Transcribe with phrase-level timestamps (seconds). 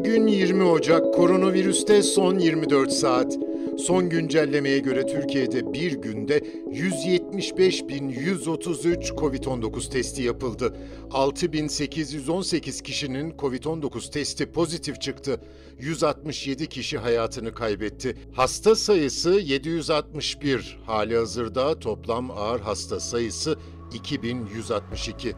[0.00, 3.38] Bugün 20 Ocak, koronavirüste son 24 saat.
[3.78, 10.76] Son güncellemeye göre Türkiye'de bir günde 175.133 COVID-19 testi yapıldı.
[11.10, 15.40] 6.818 kişinin COVID-19 testi pozitif çıktı.
[15.78, 18.16] 167 kişi hayatını kaybetti.
[18.32, 20.78] Hasta sayısı 761.
[20.86, 23.56] Hali hazırda toplam ağır hasta sayısı
[23.94, 25.34] 2162.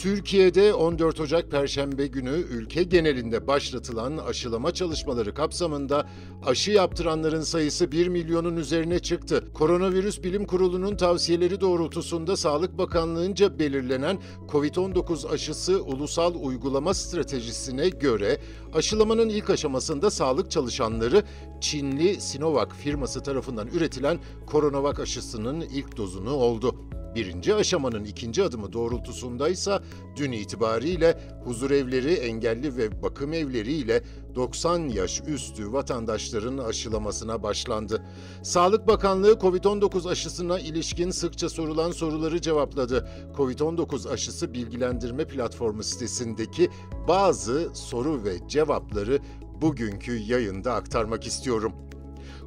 [0.00, 6.08] Türkiye'de 14 Ocak Perşembe günü ülke genelinde başlatılan aşılama çalışmaları kapsamında
[6.46, 9.44] aşı yaptıranların sayısı 1 milyonun üzerine çıktı.
[9.54, 14.18] Koronavirüs Bilim Kurulu'nun tavsiyeleri doğrultusunda Sağlık Bakanlığı'nca belirlenen
[14.48, 18.40] COVID-19 aşısı ulusal uygulama stratejisine göre
[18.74, 21.22] aşılamanın ilk aşamasında sağlık çalışanları
[21.60, 24.18] Çinli Sinovac firması tarafından üretilen
[24.50, 26.74] Coronavac aşısının ilk dozunu oldu.
[27.14, 29.82] Birinci aşamanın ikinci adımı doğrultusundaysa
[30.16, 34.02] dün itibariyle huzur evleri, engelli ve bakım evleri ile
[34.34, 38.02] 90 yaş üstü vatandaşların aşılamasına başlandı.
[38.42, 43.08] Sağlık Bakanlığı COVID-19 aşısına ilişkin sıkça sorulan soruları cevapladı.
[43.36, 46.70] COVID-19 aşısı bilgilendirme platformu sitesindeki
[47.08, 49.18] bazı soru ve cevapları
[49.60, 51.72] bugünkü yayında aktarmak istiyorum.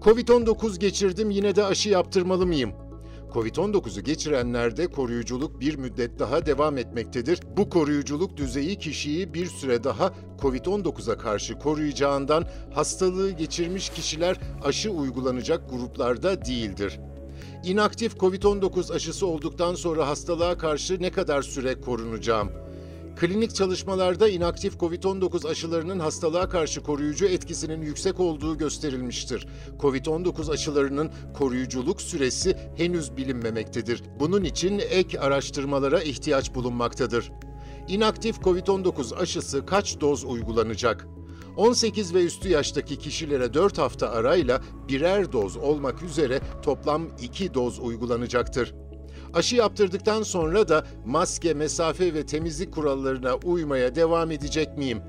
[0.00, 2.89] Covid-19 geçirdim yine de aşı yaptırmalı mıyım?
[3.34, 7.40] Covid-19'u geçirenlerde koruyuculuk bir müddet daha devam etmektedir.
[7.56, 15.70] Bu koruyuculuk düzeyi kişiyi bir süre daha Covid-19'a karşı koruyacağından hastalığı geçirmiş kişiler aşı uygulanacak
[15.70, 17.00] gruplarda değildir.
[17.64, 22.50] İnaktif Covid-19 aşısı olduktan sonra hastalığa karşı ne kadar süre korunacağım?
[23.20, 29.46] Klinik çalışmalarda inaktif COVID-19 aşılarının hastalığa karşı koruyucu etkisinin yüksek olduğu gösterilmiştir.
[29.78, 34.02] COVID-19 aşılarının koruyuculuk süresi henüz bilinmemektedir.
[34.20, 37.32] Bunun için ek araştırmalara ihtiyaç bulunmaktadır.
[37.88, 41.06] İnaktif COVID-19 aşısı kaç doz uygulanacak?
[41.56, 47.78] 18 ve üstü yaştaki kişilere 4 hafta arayla birer doz olmak üzere toplam 2 doz
[47.78, 48.74] uygulanacaktır.
[49.34, 55.02] Aşı yaptırdıktan sonra da maske, mesafe ve temizlik kurallarına uymaya devam edecek miyim?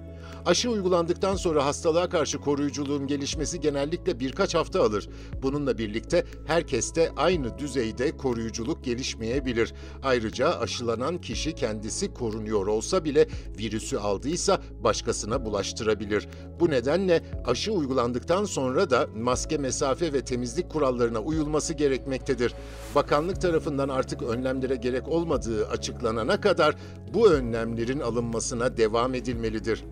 [0.46, 5.10] Aşı uygulandıktan sonra hastalığa karşı koruyuculuğun gelişmesi genellikle birkaç hafta alır.
[5.44, 9.74] Bununla birlikte herkeste aynı düzeyde koruyuculuk gelişmeyebilir.
[10.04, 13.28] Ayrıca aşılanan kişi kendisi korunuyor olsa bile
[13.60, 16.28] virüsü aldıysa başkasına bulaştırabilir.
[16.60, 22.54] Bu nedenle aşı uygulandıktan sonra da maske, mesafe ve temizlik kurallarına uyulması gerekmektedir.
[22.96, 26.76] Bakanlık tarafından artık önlemlere gerek olmadığı açıklanana kadar
[27.14, 29.84] bu önlemlerin alınmasına devam edilmelidir.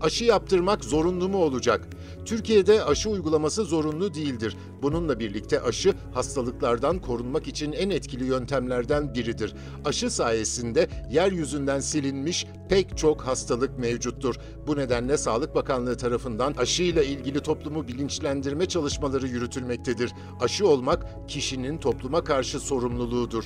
[0.00, 1.88] Aşı yaptırmak zorunlu mu olacak?
[2.24, 4.56] Türkiye'de aşı uygulaması zorunlu değildir.
[4.82, 9.54] Bununla birlikte aşı hastalıklardan korunmak için en etkili yöntemlerden biridir.
[9.84, 14.34] Aşı sayesinde yeryüzünden silinmiş pek çok hastalık mevcuttur.
[14.66, 20.12] Bu nedenle Sağlık Bakanlığı tarafından aşıyla ilgili toplumu bilinçlendirme çalışmaları yürütülmektedir.
[20.40, 23.44] Aşı olmak kişinin topluma karşı sorumluluğudur.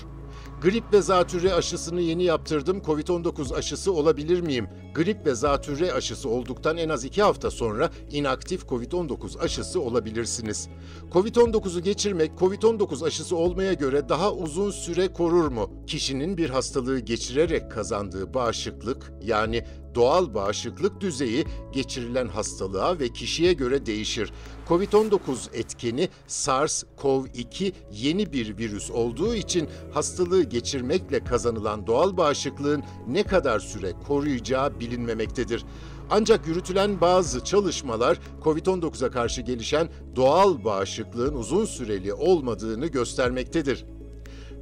[0.62, 2.78] Grip ve zatürre aşısını yeni yaptırdım.
[2.78, 4.68] Covid-19 aşısı olabilir miyim?
[4.94, 10.68] Grip ve zatürre aşısı olduktan en az iki hafta sonra inaktif Covid-19 aşısı olabilirsiniz.
[11.12, 15.70] Covid-19'u geçirmek Covid-19 aşısı olmaya göre daha uzun süre korur mu?
[15.86, 19.64] Kişinin bir hastalığı geçirerek kazandığı bağışıklık yani
[19.94, 24.32] doğal bağışıklık düzeyi geçirilen hastalığa ve kişiye göre değişir.
[24.68, 33.60] Covid-19 etkeni SARS-CoV-2 yeni bir virüs olduğu için hastalığı geçirmekle kazanılan doğal bağışıklığın ne kadar
[33.60, 35.64] süre koruyacağı bilinmemektedir.
[36.10, 43.84] Ancak yürütülen bazı çalışmalar COVID-19'a karşı gelişen doğal bağışıklığın uzun süreli olmadığını göstermektedir.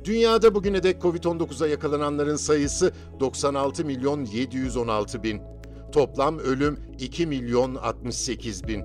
[0.04, 5.42] Dünyada bugüne dek Covid-19'a yakalananların sayısı 96 milyon 716 bin.
[5.92, 8.84] Toplam ölüm 2 milyon 68 bin.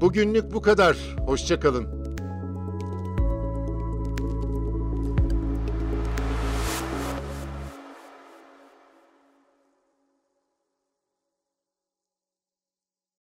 [0.00, 0.96] Bugünlük bu kadar.
[1.26, 2.05] Hoşçakalın.